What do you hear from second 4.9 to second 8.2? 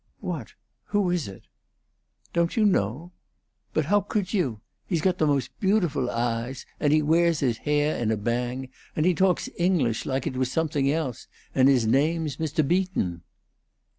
got the most beautiful eyes, and he wea's his hai' in a